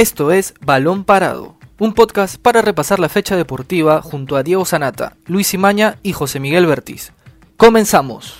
[0.00, 5.18] Esto es Balón Parado, un podcast para repasar la fecha deportiva junto a Diego Sanata,
[5.26, 7.12] Luis Imaña y José Miguel Bertiz.
[7.58, 8.38] Comenzamos.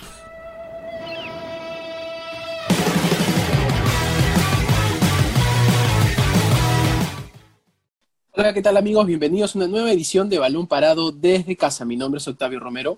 [8.32, 9.04] Hola, ¿qué tal amigos?
[9.04, 11.84] Bienvenidos a una nueva edición de Balón Parado desde casa.
[11.84, 12.96] Mi nombre es Octavio Romero.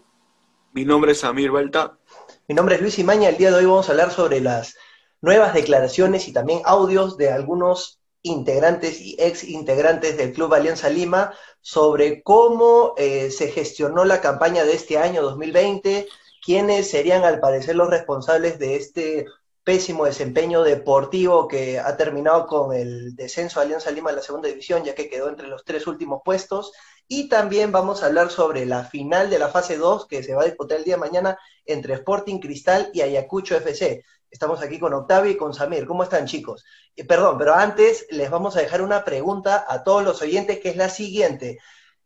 [0.73, 1.99] Mi nombre es Amir Balta.
[2.47, 3.31] Mi nombre es Luis Imaña.
[3.31, 4.77] El día de hoy vamos a hablar sobre las
[5.21, 11.35] nuevas declaraciones y también audios de algunos integrantes y ex integrantes del Club Alianza Lima
[11.61, 16.09] sobre cómo eh, se gestionó la campaña de este año 2020,
[16.45, 19.27] quiénes serían al parecer los responsables de este
[19.65, 24.49] pésimo desempeño deportivo que ha terminado con el descenso de Alianza Lima a la segunda
[24.49, 26.73] división, ya que quedó entre los tres últimos puestos.
[27.07, 30.43] Y también vamos a hablar sobre la final de la fase 2 que se va
[30.43, 34.05] a disputar el día de mañana entre Sporting Cristal y Ayacucho FC.
[34.33, 35.87] Estamos aquí con Octavio y con Samir.
[35.87, 36.65] ¿Cómo están, chicos?
[36.97, 40.71] Eh, perdón, pero antes les vamos a dejar una pregunta a todos los oyentes, que
[40.71, 41.59] es la siguiente.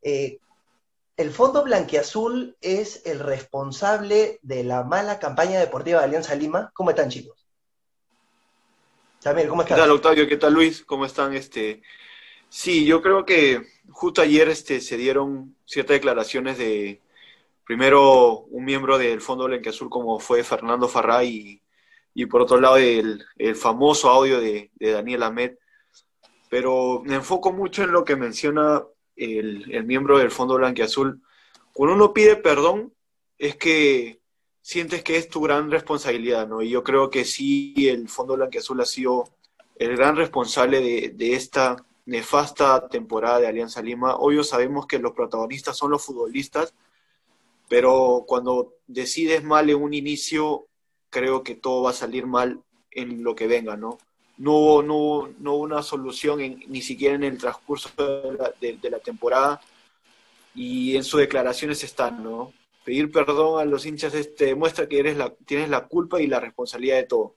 [0.03, 0.41] Eh,
[1.17, 6.73] ¿El Fondo Blanquiazul es el responsable de la mala campaña deportiva de Alianza Lima?
[6.75, 7.47] ¿Cómo están, chicos?
[9.21, 9.77] Samir, ¿cómo están?
[9.77, 10.27] ¿Qué tal, Octavio?
[10.27, 10.85] ¿Qué tal, Luis?
[10.85, 11.33] ¿Cómo están?
[11.33, 11.81] Este...
[12.49, 17.01] Sí, yo creo que justo ayer este, se dieron ciertas declaraciones de,
[17.65, 21.61] primero, un miembro del Fondo Blanquiazul como fue Fernando Farrá y
[22.17, 25.59] y por otro lado el, famoso audio de, Daniel Ahmed.
[26.49, 28.83] Pero me enfoco mucho en lo que menciona
[29.17, 31.21] el, miembro del Fondo Blanquiazul.
[31.75, 32.95] Cuando uno pide perdón,
[33.37, 34.23] es que
[34.63, 36.63] sientes que es tu gran responsabilidad, ¿no?
[36.63, 39.29] Y yo creo que sí, el Fondo Blanquiazul ha sido
[39.79, 44.17] el gran responsable de, de esta nefasta temporada de Alianza Lima.
[44.17, 46.73] Obvio sabemos que los protagonistas son los futbolistas,
[47.69, 50.67] pero cuando decides mal en un inicio,
[51.17, 53.97] creo que todo va a salir mal en lo que venga, ¿no?
[54.37, 57.89] No hubo, no, no una solución ni siquiera en el transcurso
[58.61, 59.63] de la, temporada
[60.55, 62.53] y en sus declaraciones están, ¿no?
[62.85, 66.39] Pedir perdón a los hinchas este, demuestra que eres la, tienes la culpa y la
[66.39, 67.35] responsabilidad de todo.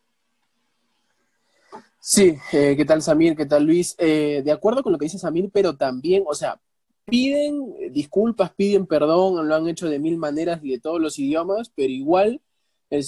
[2.01, 3.33] Sí, eh, ¿qué tal Samir?
[3.37, 3.95] ¿Qué tal Luis?
[3.97, 6.59] Eh, de acuerdo con lo que dice Samir, pero también, o sea,
[7.05, 11.71] piden disculpas, piden perdón, lo han hecho de mil maneras y de todos los idiomas,
[11.73, 12.41] pero igual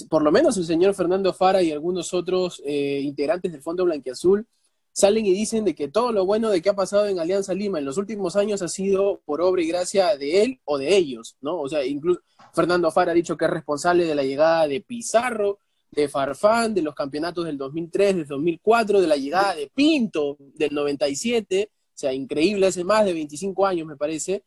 [0.09, 4.47] por lo menos el señor Fernando Fara y algunos otros eh, integrantes del Fondo Blanquiazul
[4.93, 7.79] salen y dicen de que todo lo bueno de que ha pasado en Alianza Lima
[7.79, 11.37] en los últimos años ha sido por obra y gracia de él o de ellos,
[11.41, 11.59] ¿no?
[11.59, 12.21] O sea, incluso
[12.53, 15.59] Fernando Fara ha dicho que es responsable de la llegada de Pizarro,
[15.91, 20.73] de Farfán, de los campeonatos del 2003, del 2004, de la llegada de Pinto del
[20.73, 24.43] 97, o sea, increíble, hace más de 25 años me parece,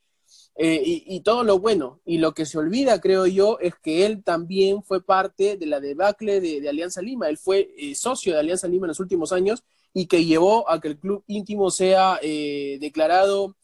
[0.56, 2.00] eh, y, todo lo bueno.
[2.04, 5.80] Y lo que se olvida, creo yo, es que él también fue parte de la
[5.80, 7.28] debacle de, Alianza Lima.
[7.28, 10.80] Él fue eh, socio de Alianza Lima en los últimos años y que llevó a
[10.80, 13.56] que el club íntimo sea eh, declarado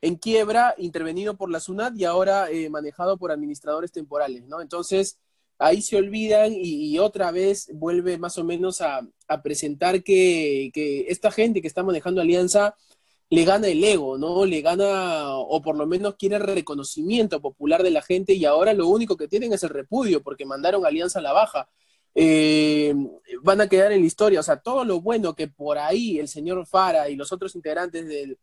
[0.00, 4.60] en quiebra, intervenido por la SUNAT y ahora manejado por administradores temporales, ¿no?
[4.60, 5.18] Entonces,
[5.58, 9.08] ahí se olvidan y, otra vez vuelve más o menos a,
[9.44, 12.74] presentar que, que, esta gente que está manejando Alianza
[13.32, 14.44] le gana el ego, ¿no?
[14.44, 18.88] Le gana, o por lo menos quiere reconocimiento popular de la gente y ahora lo
[18.88, 21.66] único que tienen es el repudio porque mandaron Alianza a la baja.
[22.14, 22.94] Eh,
[23.40, 26.28] van a quedar en la historia, o sea, todo lo bueno que por ahí el
[26.28, 28.36] señor Fara y los otros integrantes del,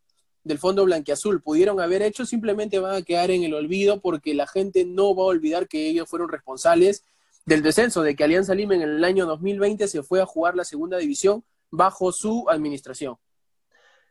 [0.43, 4.47] del Fondo Blanquiazul pudieron haber hecho, simplemente van a quedar en el olvido porque la
[4.47, 7.03] gente no va a olvidar que ellos fueron responsables
[7.45, 10.65] del descenso, de que Alianza Lima en el año 2020 se fue a jugar la
[10.65, 13.17] segunda división bajo su administración.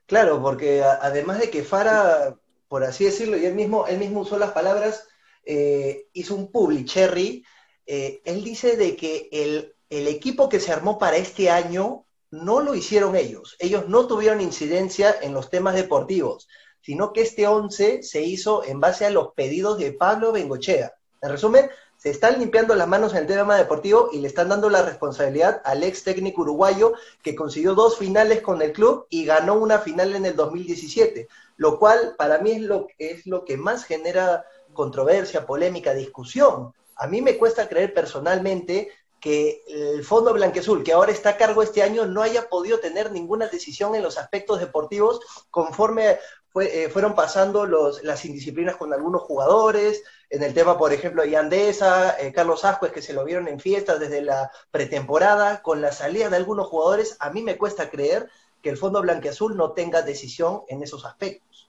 [0.08, 2.34] Claro, porque además de que Fara,
[2.66, 5.06] por así decirlo, y él mismo, él mismo usó las palabras,
[5.44, 7.44] eh, hizo un public cherry,
[7.84, 12.60] eh, él dice de que el, el equipo que se armó para este año no
[12.60, 13.56] lo hicieron ellos.
[13.58, 16.48] Ellos no tuvieron incidencia en los temas deportivos,
[16.80, 20.94] sino que este 11 se hizo en base a los pedidos de Pablo Bengochea.
[21.20, 24.70] En resumen, se están limpiando las manos en el tema deportivo y le están dando
[24.70, 26.92] la responsabilidad al ex técnico uruguayo
[27.22, 31.78] que consiguió dos finales con el club y ganó una final en el 2017, lo
[31.80, 36.72] cual para mí es lo, es lo que más genera controversia, polémica, discusión.
[36.94, 38.90] A mí me cuesta creer personalmente
[39.20, 43.10] que el Fondo Blanquezul, que ahora está a cargo este año, no haya podido tener
[43.10, 45.20] ninguna decisión en los aspectos deportivos
[45.50, 46.18] conforme
[46.60, 51.36] eh, fueron pasando los, las indisciplinas con algunos jugadores, en el tema, por ejemplo, de
[51.36, 55.92] Andesa, eh, Carlos Ascuez, que se lo vieron en fiestas desde la pretemporada, con la
[55.92, 58.28] salida de algunos jugadores, a mí me cuesta creer
[58.62, 61.68] que el Fondo Blanqueazul no tenga decisión en esos aspectos.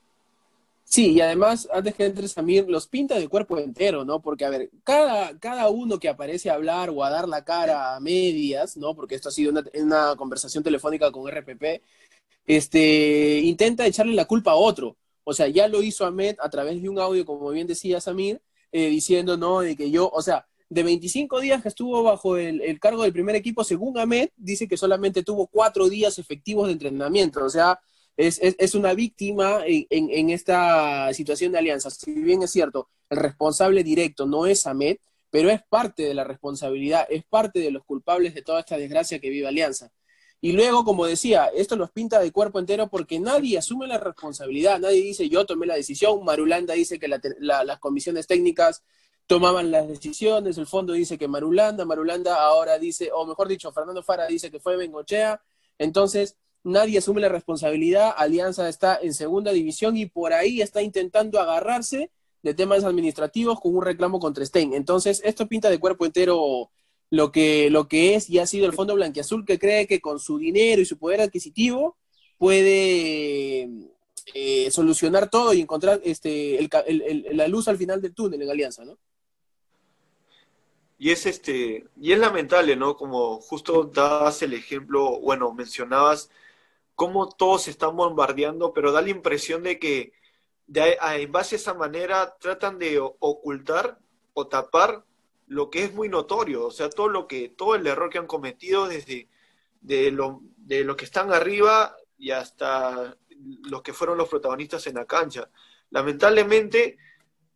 [0.83, 4.21] Sí, y además, antes que entres Samir, los pinta de cuerpo entero, ¿no?
[4.21, 7.95] Porque, a ver, cada, cada uno que aparece a hablar o a dar la cara
[7.95, 8.95] a medias, ¿no?
[8.95, 11.83] Porque esto ha sido una, una conversación telefónica con RPP,
[12.49, 14.97] este, intenta echarle la culpa a otro.
[15.23, 18.41] O sea, ya lo hizo Ahmed a través de un audio, como bien decía Samir,
[18.71, 22.79] eh, diciendo, no, de que yo, o sea, de 25 días que estuvo bajo el,
[22.79, 27.45] cargo del primer equipo, según Ahmed, dice que solamente tuvo cuatro días efectivos de entrenamiento.
[27.45, 27.79] O sea,
[28.17, 31.91] es, una víctima en, esta situación de alianza.
[31.91, 34.97] Si bien es cierto, el responsable directo no es Ahmed,
[35.29, 39.19] pero es parte de la responsabilidad, es parte de los culpables de toda esta desgracia
[39.19, 39.91] que vive Alianza.
[40.41, 44.79] Y luego, como decía, esto los pinta de cuerpo entero porque nadie asume la responsabilidad,
[44.79, 48.83] nadie dice yo tomé la decisión, Marulanda dice que las comisiones técnicas
[49.27, 54.01] tomaban las decisiones, el fondo dice que Marulanda, Marulanda ahora dice, o mejor dicho, Fernando
[54.01, 55.41] Fara dice que fue Bengochea,
[55.77, 61.39] entonces nadie asume la responsabilidad, Alianza está en segunda división y por ahí está intentando
[61.39, 62.11] agarrarse
[62.41, 64.73] de temas administrativos con un reclamo contra Stein.
[64.73, 66.71] Entonces, esto pinta de cuerpo entero
[67.09, 70.19] lo que, lo que es y ha sido el Fondo Blanquiazul que cree que con
[70.19, 71.97] su dinero y su poder adquisitivo
[72.37, 73.69] puede
[74.33, 76.69] eh, solucionar todo y encontrar este,
[77.31, 78.97] la luz al final del túnel en Alianza, ¿no?
[81.01, 82.97] Y es este, y es lamentable, ¿no?
[82.97, 86.29] Como justo das el ejemplo, bueno, mencionabas
[86.93, 90.11] cómo todos están bombardeando, pero da la impresión de que
[90.67, 93.97] en base a esa manera tratan de ocultar
[94.33, 95.05] o tapar
[95.49, 98.27] lo que es muy notorio, o sea, todo lo que, todo el error que han
[98.27, 99.27] cometido desde
[99.81, 103.17] de lo, de lo que están arriba y hasta
[103.63, 105.49] los que fueron los protagonistas en la cancha.
[105.89, 106.97] Lamentablemente,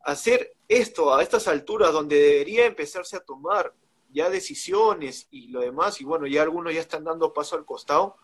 [0.03, 3.73] hacer esto a estas alturas donde debería empezarse a tomar
[4.11, 8.17] ya decisiones y lo demás, y bueno, ya algunos ya están dando paso al costado,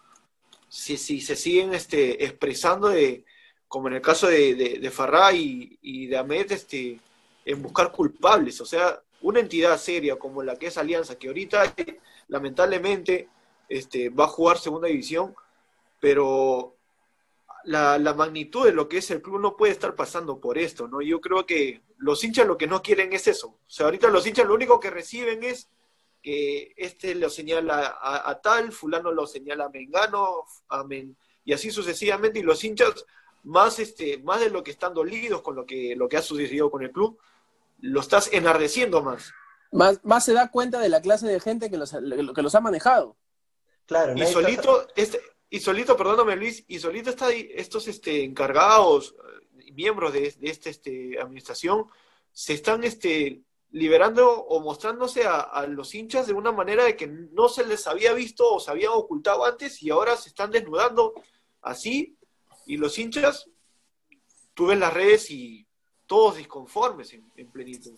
[0.68, 3.24] si, si se siguen este, expresando de,
[3.68, 7.00] como en el caso de, de, Farrá y, de Ahmed, este,
[7.45, 11.75] en buscar culpables, o sea, una entidad seria como la que es Alianza, que ahorita
[12.27, 13.30] lamentablemente
[13.68, 15.36] este, va a jugar segunda división,
[16.00, 16.75] pero
[17.63, 21.01] la, magnitud de lo que es el club no puede estar pasando por esto, ¿no?
[21.01, 23.48] Yo creo que los hinchas lo que no quieren es eso.
[23.48, 25.69] O sea, ahorita los hinchas lo único que reciben es
[26.22, 30.45] que este lo señala a, tal, fulano lo señala a Mengano,
[31.45, 33.06] y así sucesivamente, y los hinchas,
[33.44, 36.69] más, este, más de lo que están dolidos con lo que, lo que ha sucedido
[36.69, 37.18] con el club,
[37.81, 39.31] lo estás enardeciendo más.
[39.71, 42.61] Más, más se da cuenta de la clase de gente que los, que los ha
[42.61, 43.17] manejado.
[43.85, 49.71] Claro, y solito, este, y solito, perdóname Luis, y solito está estos este, encargados, eh,
[49.73, 51.85] miembros de, de esta este, administración,
[52.31, 57.49] se están este, liberando o mostrándose a, los hinchas de una manera de que no
[57.49, 61.13] se les había visto o se habían ocultado antes y ahora se están desnudando
[61.61, 62.17] así.
[62.65, 63.49] Y los hinchas,
[64.53, 65.67] tú ves las redes y
[66.09, 67.94] todos disconformes en, en plenitud.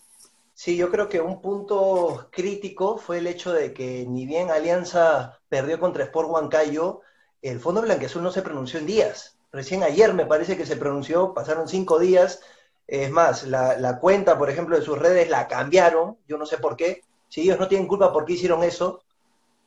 [0.54, 5.40] Sí, yo creo que un punto crítico fue el hecho de que ni bien Alianza
[5.48, 7.00] perdió contra Sport Huancayo,
[7.40, 9.38] el Fondo Blanqueazul no se pronunció en días.
[9.50, 12.40] Recién ayer me parece que se pronunció, pasaron cinco días.
[12.86, 16.76] Es más, la, cuenta, por ejemplo, de sus redes la cambiaron, yo no sé por
[16.76, 17.02] qué.
[17.28, 19.02] Si ellos no tienen culpa, ¿por qué hicieron eso?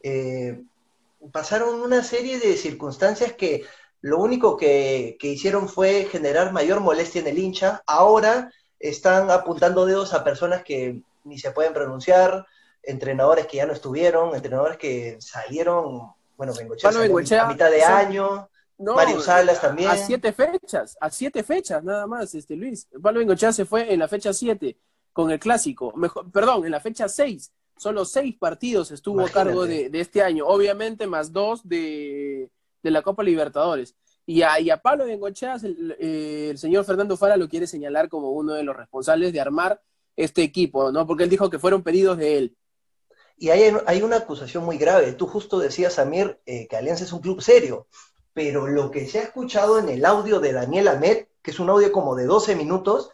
[0.01, 0.63] Eh,
[1.31, 3.63] pasaron una serie de circunstancias que
[4.05, 7.81] lo único que, que, hicieron fue generar mayor molestia en el hincha.
[7.87, 12.45] Ahora están apuntando dedos a personas que ni se pueden pronunciar,
[12.83, 18.49] entrenadores que ya no estuvieron, entrenadores que salieron bueno, Bengochea, a mitad de año.
[18.77, 19.89] Mario Salas también.
[19.89, 22.87] A siete fechas, a siete fechas nada más, este Luis.
[23.01, 24.77] Pablo Bengochea se fue en la fecha siete
[25.13, 25.93] con el clásico.
[25.95, 27.51] Mejor, perdón, en la fecha seis.
[27.77, 30.45] Solo seis partidos estuvo a cargo de, este año.
[30.45, 32.49] Obviamente, más dos de,
[32.83, 33.95] la Copa Libertadores.
[34.25, 38.31] Y a, a Pablo Bengochea, el, eh, el señor Fernando Fara lo quiere señalar como
[38.31, 39.81] uno de los responsables de armar
[40.15, 41.05] este equipo, ¿no?
[41.05, 42.57] Porque él dijo que fueron pedidos de él.
[43.37, 45.13] Y hay, una acusación muy grave.
[45.13, 47.87] Tú justo decías, Samir, eh, que Alianza es un club serio,
[48.33, 51.69] pero lo que se ha escuchado en el audio de Daniel Ahmed, que es un
[51.69, 53.11] audio como de 12 minutos,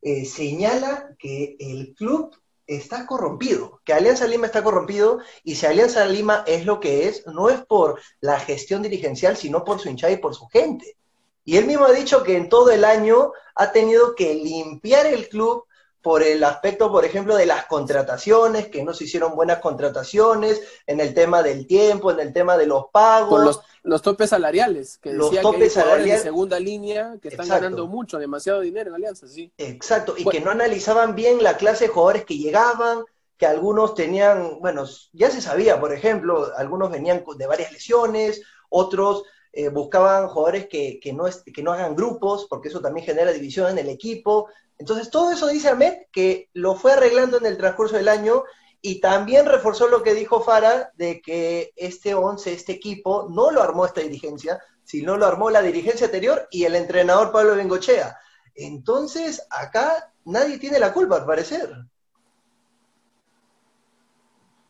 [0.00, 6.04] eh, señala que el club está corrompido, que Alianza Lima está corrompido y si Alianza
[6.06, 10.12] Lima es lo que es, no es por la gestión dirigencial, sino por su hinchada
[10.12, 10.96] y por su gente.
[11.44, 15.28] Y él mismo ha dicho que en todo el año ha tenido que limpiar el
[15.28, 15.66] club
[16.04, 21.00] por el aspecto, por ejemplo, de las contrataciones, que no se hicieron buenas contrataciones, en
[21.00, 23.30] el tema del tiempo, en el tema de los pagos.
[23.30, 27.86] Con los, los topes salariales, que los topes salariales de segunda línea que están ganando
[27.86, 29.50] mucho, demasiado dinero en Alianza, sí.
[29.56, 33.04] Exacto, y que no analizaban bien la clase de jugadores que llegaban,
[33.38, 34.84] que algunos tenían, bueno,
[35.14, 39.22] ya se sabía, por ejemplo, algunos venían de varias lesiones, otros
[39.54, 43.70] eh, buscaban jugadores que, que, no que no hagan grupos, porque eso también genera división
[43.70, 44.48] en el equipo.
[44.78, 48.44] Entonces, todo eso dice Ahmed que lo fue arreglando en el transcurso del año
[48.86, 53.62] Y también reforzó lo que dijo Fara de que este 11, este equipo, no lo
[53.62, 58.18] armó esta dirigencia, sino lo armó la dirigencia anterior y el entrenador Pablo Bengochea.
[58.54, 61.74] Entonces, acá nadie tiene la culpa, al parecer.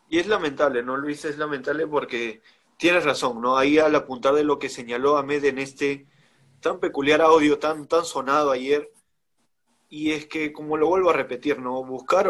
[0.08, 1.24] Y es lamentable, ¿no, Luis?
[1.24, 2.40] Es lamentable porque
[2.76, 3.56] tienes razón, ¿no?
[3.56, 6.06] Ahí al apuntar de lo que señaló Ahmed en este
[6.60, 8.90] tan peculiar audio, tan, tan sonado ayer,
[9.94, 11.84] y es que, como lo vuelvo a repetir, ¿no?
[11.84, 12.28] Buscar,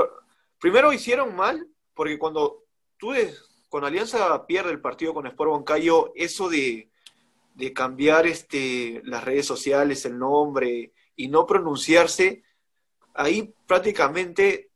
[0.61, 2.65] primero hicieron mal, porque cuando
[2.99, 3.15] tú
[3.71, 6.91] con Alianza pierde el partido con Sport Boncayo, eso de,
[7.75, 12.43] cambiar este, las redes sociales, el nombre y no pronunciarse,
[13.15, 14.69] ahí prácticamente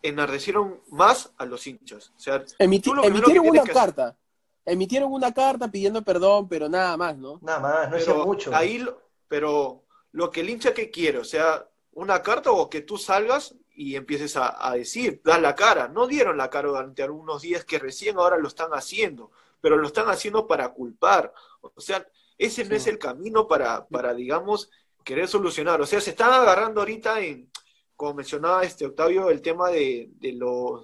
[0.00, 2.10] enardecieron más a los hinchas.
[2.16, 3.04] O sea, emitieron
[3.46, 4.16] una carta.
[4.64, 7.38] Emitieron una carta pidiendo perdón, pero nada más, ¿no?
[7.42, 8.54] Nada más, no es mucho.
[8.54, 8.82] Ahí,
[9.28, 13.54] pero lo que el hincha que quiere, o sea, una carta o que tú salgas
[13.74, 15.88] y empieces a, decir, das la cara.
[15.88, 19.30] No dieron la cara durante algunos días que recién ahora lo están haciendo,
[19.60, 21.32] pero lo están haciendo para culpar.
[21.60, 22.06] O sea,
[22.38, 24.70] ese no es el camino para, para, digamos,
[25.04, 25.80] querer solucionar.
[25.80, 27.50] O sea, se están agarrando ahorita en,
[27.96, 30.38] como mencionaba este Octavio, el tema de, de,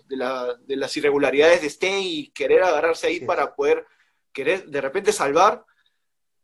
[0.06, 3.86] de, las irregularidades de Stein y querer agarrarse ahí para poder
[4.32, 5.64] querer de repente salvar,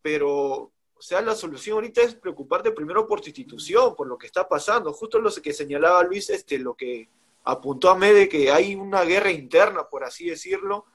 [0.02, 4.26] pero o sea, la solución ahorita es preocuparte primero por tu institución, por lo que
[4.26, 4.92] está pasando.
[4.92, 7.08] Justo lo que señalaba Luis, este, lo que
[7.44, 10.86] apuntó a Mede, que hay una guerra interna, por así decirlo.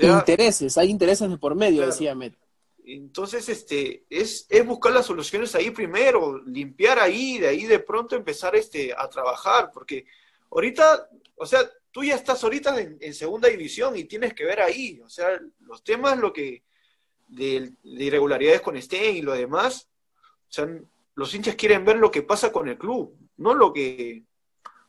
[0.00, 2.36] intereses, hay intereses de por medio, decía Mede.
[2.84, 8.14] Entonces, este, es, es, buscar las soluciones ahí primero, limpiar ahí, de ahí de pronto
[8.14, 10.06] empezar este, a trabajar, porque
[10.52, 15.00] ahorita, o sea, tú ya estás ahorita en, segunda división y tienes que ver ahí,
[15.00, 16.62] o sea, los temas, lo que,
[17.26, 19.88] de, irregularidades con Stein y lo demás,
[20.48, 20.68] o sea,
[21.14, 24.24] los hinchas quieren ver lo que pasa con el club, no lo que,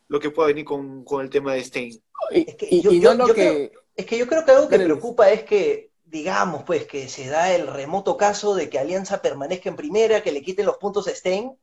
[0.08, 2.02] lo que pueda venir con, el tema de Stein.
[2.32, 2.90] Es que yo,
[3.34, 7.28] creo, es que yo creo que algo que preocupa es que digamos, pues, que se
[7.28, 11.08] da el remoto caso de que Alianza permanezca en primera, que le quiten los puntos
[11.08, 11.58] a Stein,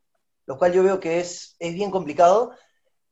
[0.47, 2.53] lo cual yo veo que es, es bien complicado.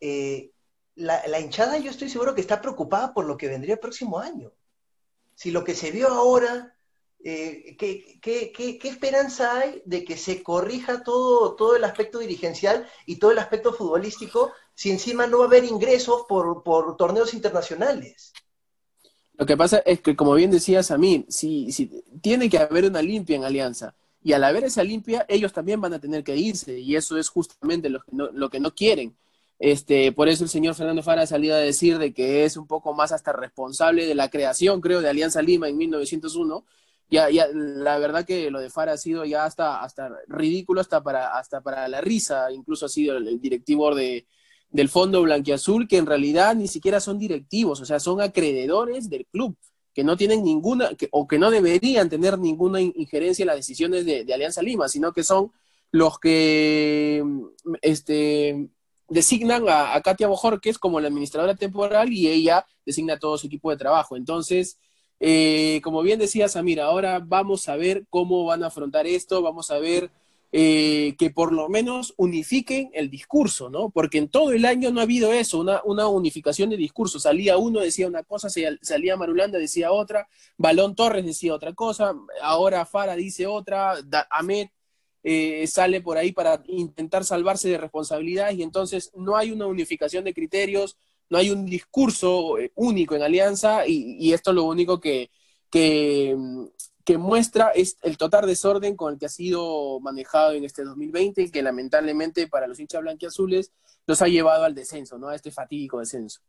[0.01, 0.53] Eh,
[0.95, 4.53] la, hinchada yo estoy seguro que está preocupada por lo que vendría el próximo año.
[5.35, 6.77] Si lo que se vio ahora,
[7.25, 13.31] eh, ¿qué, esperanza hay de que se corrija todo, todo el aspecto dirigencial y todo
[13.31, 18.33] el aspecto futbolístico si encima no va a haber ingresos por, por torneos internacionales?
[19.35, 23.03] Lo que pasa es que, como bien decía Samir, si, si tiene que haber una
[23.03, 26.79] limpia en Alianza, y al haber esa limpia, ellos también van a tener que irse,
[26.79, 29.17] y eso es justamente lo que no, lo que no quieren.
[29.59, 32.67] Este, por eso el señor Fernando Fara ha salido a decir de que es un
[32.67, 36.65] poco más hasta responsable de la creación, creo, de Alianza Lima en 1901.
[37.13, 41.03] Ya, ya, la verdad que lo de Fara ha sido ya hasta, hasta ridículo, hasta
[41.03, 44.27] para, hasta para la risa, incluso ha sido el directivo de,
[44.71, 49.27] del Fondo Blanquiazul, que en realidad ni siquiera son directivos, o sea, son acreedores del
[49.27, 49.55] club,
[49.93, 54.27] que no tienen ninguna, o que no deberían tener ninguna injerencia en las decisiones de,
[54.33, 55.53] Alianza Lima, sino que son
[55.91, 57.23] los que
[57.83, 58.71] este,
[59.11, 63.71] designan a, Katia Bojorquez como la administradora temporal y ella designa a todo su equipo
[63.71, 64.17] de trabajo.
[64.17, 64.79] Entonces,
[65.25, 69.71] eh, como bien decía Samir, ahora vamos a ver cómo van a afrontar esto, vamos
[69.71, 70.11] a ver
[70.51, 73.91] eh, que por lo menos unifiquen el discurso, ¿no?
[73.91, 77.21] Porque en todo el año no ha habido eso, una, unificación de discurso.
[77.21, 78.49] Salía uno, decía una cosa,
[78.81, 80.27] salía Marulanda, decía otra,
[80.59, 83.95] Balón Torres decía otra cosa, ahora Fara dice otra,
[84.29, 84.71] Ahmed
[85.23, 90.25] eh, sale por ahí para intentar salvarse de responsabilidades y entonces no hay una unificación
[90.25, 90.97] de criterios,
[91.33, 95.31] no hay un discurso eh, único en Alianza y, esto es lo único que,
[95.71, 96.37] que,
[97.07, 101.41] que muestra es el total desorden con el que ha sido manejado en este 2020
[101.41, 103.73] y que lamentablemente para los hinchas blanquiazules
[104.07, 105.29] los ha llevado al descenso, ¿no?
[105.29, 106.43] A este fatídico descenso.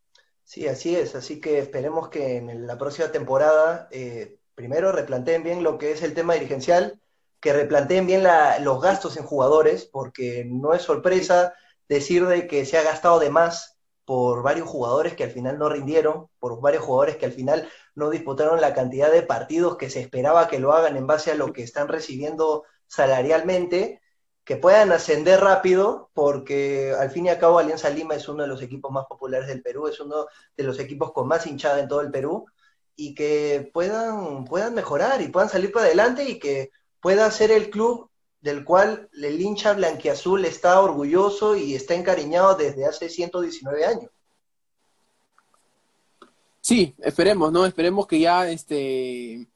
[0.43, 1.15] Sí, así es.
[1.15, 6.03] Así que esperemos que en la próxima temporada, eh, primero replanteen bien lo que es
[6.03, 6.99] el tema dirigencial,
[7.39, 8.23] que replanteen bien
[8.59, 11.53] los gastos en jugadores, porque no es sorpresa
[11.87, 13.72] decir de que se ha gastado de más
[14.05, 18.09] por varios jugadores que al final no rindieron, por varios jugadores que al final no
[18.09, 21.53] disputaron la cantidad de partidos que se esperaba que lo hagan en base a lo
[21.53, 24.01] que están recibiendo salarialmente,
[24.43, 28.49] que puedan ascender rápido, porque al fin y al cabo Alianza Lima es uno de
[28.49, 31.87] los equipos más populares del Perú, es uno de los equipos con más hinchada en
[31.87, 32.45] todo el Perú,
[32.95, 37.69] y que puedan, puedan mejorar y puedan salir para adelante y que pueda ser el
[37.69, 38.09] club
[38.43, 44.11] del cual el hincha blanquiazul está orgulloso y está encariñado desde hace 119 años.
[46.59, 47.65] Sí, esperemos, ¿no?
[47.65, 49.47] Esperemos que ya este,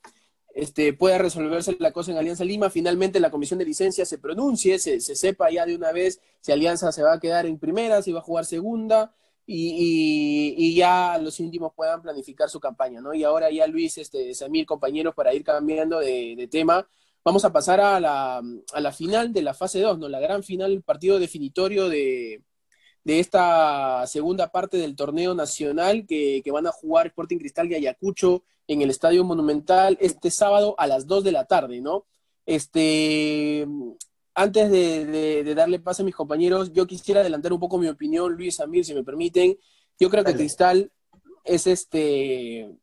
[0.55, 2.69] este, pueda resolverse la cosa en Alianza Lima.
[2.69, 6.93] Finalmente la comisión de licencia se pronuncie, se, sepa ya de una vez si Alianza
[6.93, 9.13] se va a quedar en primera, si va a jugar segunda.
[9.45, 13.13] y, ya los íntimos puedan planificar su campaña, ¿no?
[13.13, 16.87] Y ahora ya Luis, este, Samir, compañeros, para ir cambiando de, tema,
[17.27, 18.41] vamos a pasar a la,
[18.71, 20.07] a la, final de la fase 2, ¿no?
[20.07, 22.41] La gran final, el partido definitorio de,
[23.03, 28.45] de esta segunda parte del torneo nacional que, van a jugar Sporting Cristal y Ayacucho
[28.65, 32.05] en el Estadio Monumental este sábado a las 2 de la tarde, ¿no?
[32.45, 33.67] Este,
[34.33, 38.61] antes de, darle paso a mis compañeros, yo quisiera adelantar un poco mi opinión, Luis
[38.61, 39.57] Amir, si me permiten.
[39.99, 40.93] Yo creo que Cristal
[41.43, 42.73] es este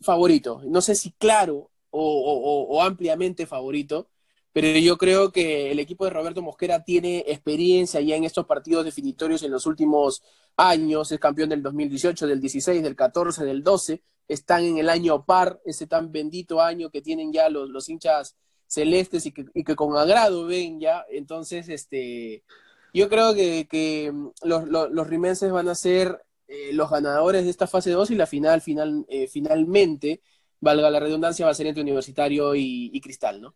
[0.00, 0.62] favorito.
[0.64, 4.08] No sé si claro o ampliamente favorito,
[4.54, 8.84] pero yo creo que el equipo de Roberto Mosquera tiene experiencia ya en estos partidos
[8.84, 10.22] definitorios en los últimos
[10.56, 15.24] años, es campeón del 2018, del 16, del 14, del 12, están en el año
[15.24, 18.36] par, ese tan bendito año que tienen ya los, los hinchas
[18.68, 22.44] celestes y que, y que, con agrado ven ya, entonces este,
[22.92, 24.12] yo creo que,
[24.44, 28.26] los, los, rimenses van a ser eh, los ganadores de esta fase 2 y la
[28.26, 30.22] final, final eh, finalmente,
[30.64, 33.54] valga la redundancia, va a ser entre Universitario y, Cristal, ¿no?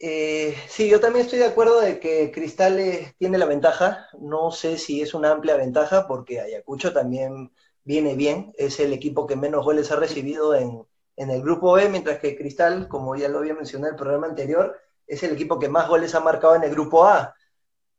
[0.00, 2.78] Eh, sí, yo también estoy de acuerdo de que Cristal
[3.18, 4.08] tiene la ventaja.
[4.20, 7.50] No sé si es una amplia ventaja porque Ayacucho también
[7.84, 8.52] viene bien.
[8.56, 10.86] Es el equipo que menos goles ha recibido en,
[11.16, 14.78] el grupo B, mientras que Cristal, como ya lo había mencionado en el programa anterior,
[15.06, 17.34] es el equipo que más goles ha marcado en el grupo A.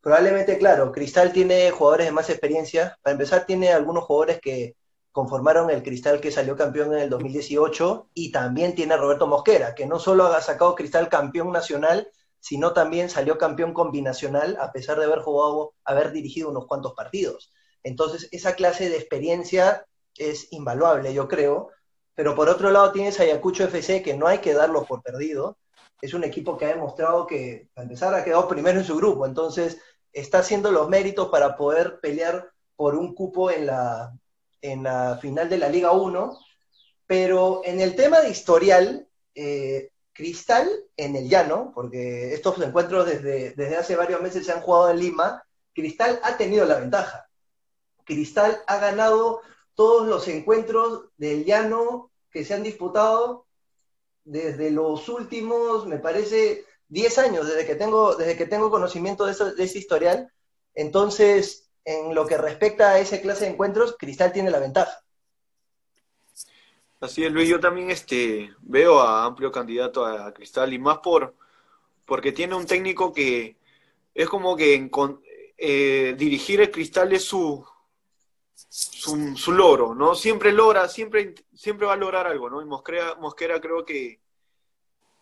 [0.01, 2.98] Probablemente, claro, Cristal tiene jugadores de más experiencia.
[3.01, 4.75] Para empezar, tiene algunos jugadores que
[5.19, 9.75] conformaron el Cristal que salió campeón en el 2018 y también tiene a Roberto Mosquera,
[9.75, 12.09] que no solo ha sacado Cristal campeón nacional,
[12.39, 17.51] sino también salió campeón combinacional a pesar de haber jugado, haber dirigido unos cuantos partidos.
[17.83, 19.85] Entonces, esa clase de experiencia
[20.15, 21.67] es invaluable, yo creo.
[22.15, 25.57] Pero por otro lado tienes Ayacucho FC, que no hay que darlo por perdido.
[26.01, 29.25] Es un equipo que ha demostrado que, para empezar, ha quedado primero en su grupo.
[29.25, 29.81] Entonces,
[30.13, 34.13] está haciendo los méritos para poder pelear por un cupo en la,
[34.62, 36.38] en la final de la Liga 1,
[37.06, 43.51] pero en el tema de historial, eh, Cristal en el llano, porque estos encuentros desde,
[43.51, 45.43] desde hace varios meses se han jugado en Lima,
[45.74, 47.30] Cristal ha tenido la ventaja.
[48.04, 49.41] Cristal ha ganado
[49.76, 53.45] todos los encuentros del llano que se han disputado
[54.26, 59.34] desde los últimos, me parece, 10 años, desde que tengo, desde que tengo conocimiento de,
[59.56, 60.34] de ese historial.
[60.76, 65.02] Entonces, en lo que respecta a esa clase de encuentros, Cristal tiene la ventaja.
[66.99, 71.36] Así es, Luis, yo también este, veo a amplio candidato a Cristal y más por
[72.06, 73.56] porque tiene un técnico que
[74.13, 74.89] es como que
[75.58, 77.65] eh, dirigir el Cristal es su,
[78.56, 80.15] su, logro, ¿no?
[80.15, 82.62] Siempre logra, siempre, siempre va a lograr algo, ¿no?
[82.62, 84.19] Y Mosquera, Mosquera creo que,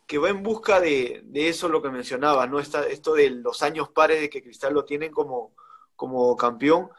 [0.05, 2.59] que va en busca de, de eso lo que mencionaba, ¿no?
[2.59, 5.53] Esta, esto de los años pares de que Cristal lo tienen como,
[5.97, 6.89] como campeón,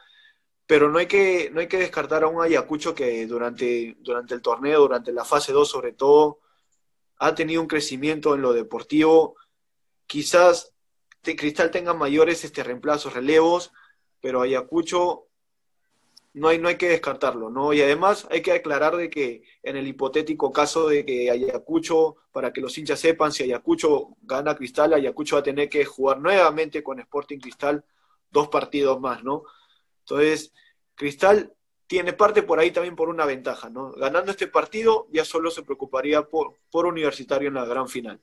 [0.67, 4.41] pero no hay que, no hay que descartar a un Ayacucho que durante, durante el
[4.43, 6.41] torneo, durante la fase 2 sobre todo,
[7.17, 9.35] ha tenido un crecimiento en lo deportivo.
[10.05, 10.75] Quizás
[11.23, 13.71] Cristal tenga mayores este, reemplazos, relevos,
[14.21, 15.27] pero Ayacucho
[16.33, 17.73] no hay, no hay que descartarlo, ¿no?
[17.73, 22.53] Y además hay que aclarar de que en el hipotético caso de que Ayacucho, para
[22.53, 26.83] que los hinchas sepan, si Ayacucho gana Cristal, Ayacucho va a tener que jugar nuevamente
[26.83, 27.83] con Sporting Cristal
[28.31, 29.43] dos partidos más, ¿no?
[29.99, 30.53] Entonces,
[30.95, 31.53] Cristal
[31.87, 33.91] tiene parte por ahí también por una ventaja, ¿no?
[33.93, 38.19] Ganando este partido ya solo se preocuparía por, por Universitario en la gran final.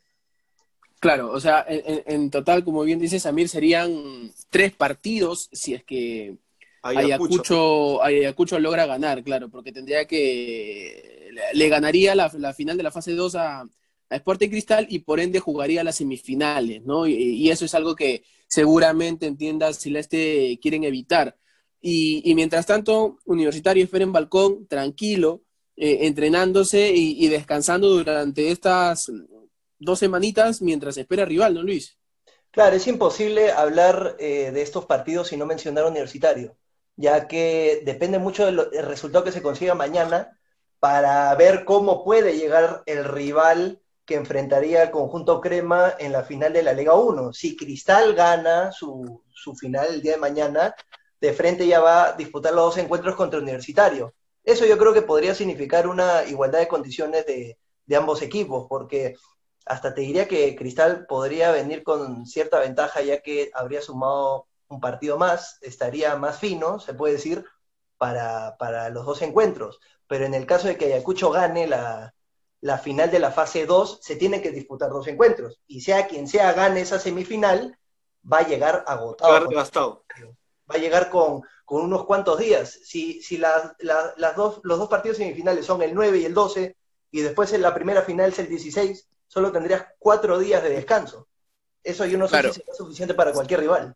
[1.00, 6.36] Claro, o sea, en, total, como bien dice Samir, serían tres partidos si es que
[6.82, 11.30] Ayacucho, Ayacucho logra ganar, claro, porque tendría que.
[11.52, 13.68] Le ganaría la, final de la fase 2 a, a
[14.10, 17.06] Sporting Cristal y por ende jugaría las semifinales, ¿no?
[17.06, 21.36] y, eso es algo que, seguramente entiendas si este quieren evitar.
[21.80, 25.42] Y, mientras tanto, Universitario espera en balcón, tranquilo,
[25.76, 29.10] eh, entrenándose y, descansando durante estas
[29.78, 31.96] dos semanitas mientras espera rival, ¿no, Luis?
[32.50, 36.56] Claro, es imposible hablar eh, de estos partidos sin no mencionar Universitario,
[36.96, 40.38] ya que depende mucho del resultado que se consiga mañana
[40.80, 46.52] para ver cómo puede llegar el rival que enfrentaría al conjunto Crema en la final
[46.52, 47.32] de la Liga 1.
[47.32, 49.22] Si Cristal gana su,
[49.58, 50.74] final el día de mañana,
[51.20, 54.14] de frente ya va a disputar los dos encuentros contra Universitario.
[54.44, 57.58] Eso yo creo que podría significar una igualdad de condiciones de,
[57.96, 59.16] ambos equipos, porque
[59.64, 64.80] hasta te diría que Cristal podría venir con cierta ventaja ya que habría sumado un
[64.80, 67.44] partido más, estaría más fino, se puede decir,
[67.98, 69.80] para, para los dos encuentros.
[70.06, 72.15] Pero en el caso de que Ayacucho gane la,
[72.60, 75.60] la final de la fase 2 se tiene que disputar dos encuentros.
[75.66, 77.78] Y sea quien sea gane esa semifinal,
[78.30, 79.48] va a llegar agotado.
[79.48, 80.04] devastado.
[80.70, 82.78] va a llegar con, unos cuantos días.
[82.84, 83.76] Si, si las
[84.36, 86.76] dos, los dos partidos semifinales son el 9 y el 12,
[87.10, 91.28] y después en la primera final es el 16, solo tendrías cuatro días de descanso.
[91.82, 93.94] Eso yo no sé si es suficiente para cualquier rival.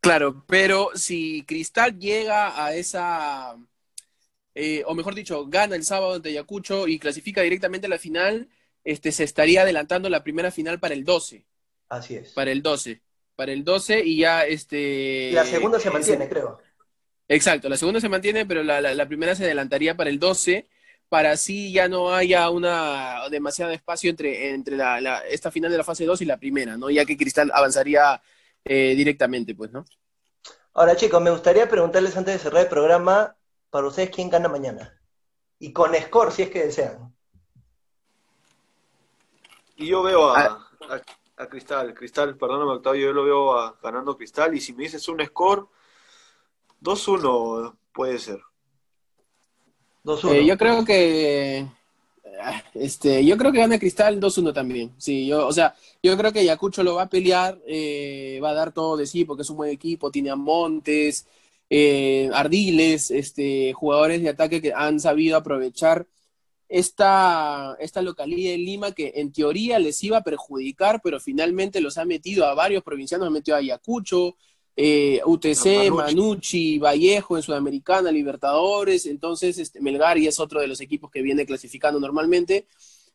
[0.00, 3.56] Claro, pero si Cristal llega a esa,
[4.54, 8.48] eh, o mejor dicho, gana el sábado ante Ayacucho y clasifica directamente a la final,
[8.84, 11.44] este, se estaría adelantando la primera final para el 12.
[11.88, 12.32] Así es.
[12.32, 13.00] Para el 12.
[13.36, 15.30] Para el 12 y ya este...
[15.32, 16.58] La segunda se mantiene, creo.
[17.28, 20.68] Exacto, la segunda se mantiene, pero la, primera se adelantaría para el 12
[21.08, 25.84] para así ya no haya una demasiado espacio entre, entre la, esta final de la
[25.84, 26.88] fase 2 y la primera, ¿no?
[26.88, 28.22] Ya que Cristal avanzaría
[28.64, 29.84] eh, directamente, pues, ¿no?
[30.72, 33.36] Ahora, chicos, me gustaría preguntarles antes de cerrar el programa,
[33.72, 35.00] para ustedes, ¿quién gana mañana?
[35.58, 37.16] Y con score, si es que desean.
[39.76, 41.46] Y yo veo a, ah.
[41.48, 45.66] Cristal, Cristal, perdóname Octavio, yo lo veo ganando Cristal, y si me dices un score,
[46.82, 48.40] 2-1 puede ser.
[50.04, 50.34] 2-1.
[50.34, 51.66] Eh, yo creo que
[52.74, 54.92] este, yo creo que gana Cristal 2-1 también.
[54.98, 58.54] Sí, yo, o sea, yo creo que Ayacucho lo va a pelear, eh, va a
[58.54, 61.26] dar todo de sí porque es un buen equipo, tiene a Montes,
[61.74, 66.06] eh, Ardiles, este, jugadores de ataque que han sabido aprovechar
[66.68, 71.96] esta, esta localidad de Lima que en teoría les iba a perjudicar, pero finalmente los
[71.96, 74.36] ha metido a varios provincianos, ha metido a Ayacucho,
[74.76, 76.78] eh, UTC, Manucci.
[76.78, 81.46] Vallejo en Sudamericana, Libertadores, entonces este, Melgar y es otro de los equipos que viene
[81.46, 82.66] clasificando normalmente.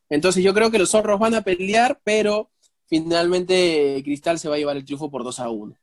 [0.09, 2.49] Entonces yo creo que los zorros van a pelear, pero
[2.87, 5.77] finalmente Cristal se va a llevar el triunfo por 2 a 1.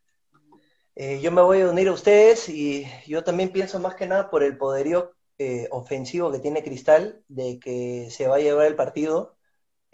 [0.97, 4.31] Eh, yo me voy a unir a ustedes y yo también pienso más que nada
[4.31, 8.77] por el poderío eh, ofensivo que tiene Cristal, de que se va a llevar el
[8.77, 9.37] partido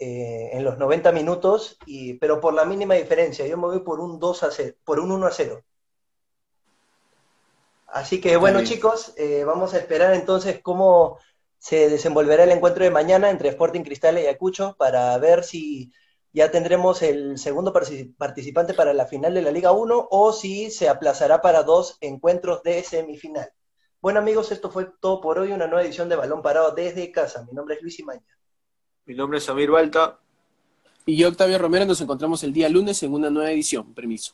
[0.03, 3.45] en los 90 minutos, y, pero por la mínima diferencia.
[3.45, 5.63] Yo me voy por un 2 a 0, por un 1 a 0.
[7.91, 11.19] Así que bueno chicos, eh, vamos a esperar entonces cómo
[11.57, 15.91] se desenvolverá el encuentro de mañana entre Sporting Cristal y Ayacucho para ver si
[16.33, 20.87] ya tendremos el segundo participante para la final de la Liga 1 o si se
[20.87, 23.49] aplazará para dos encuentros de semifinal.
[24.01, 27.45] Bueno amigos, esto fue todo por hoy, una nueva edición de Balón Parado desde casa.
[27.45, 28.25] Mi nombre es Luis Imaña.
[29.05, 30.19] Mi nombre es Samir Balta.
[31.05, 33.93] Y yo, Octavio Romero, nos encontramos el día lunes en una nueva edición.
[33.93, 34.33] Permiso.